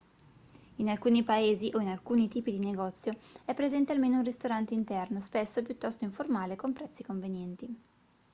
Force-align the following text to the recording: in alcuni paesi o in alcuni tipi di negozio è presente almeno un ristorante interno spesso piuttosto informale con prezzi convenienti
in 0.77 0.89
alcuni 0.89 1.21
paesi 1.21 1.69
o 1.75 1.79
in 1.79 1.87
alcuni 1.87 2.27
tipi 2.27 2.49
di 2.49 2.57
negozio 2.57 3.15
è 3.45 3.53
presente 3.53 3.91
almeno 3.91 4.17
un 4.17 4.23
ristorante 4.23 4.73
interno 4.73 5.19
spesso 5.19 5.61
piuttosto 5.61 6.05
informale 6.05 6.55
con 6.55 6.73
prezzi 6.73 7.03
convenienti 7.03 7.77